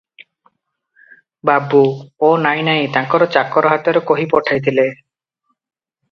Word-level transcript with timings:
ବାବୁ– 1.49 1.81
ଓ 2.27 2.29
ନାହିଁ 2.45 2.63
ନାହିଁ, 2.69 2.87
ତାଙ୍କର 2.95 3.27
ଚାକର 3.35 3.73
ହାତରେ 3.75 4.01
କହି 4.13 4.25
ପଠାଇଥିଲେ। 4.33 4.87